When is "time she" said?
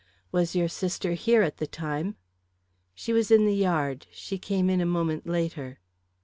1.67-3.13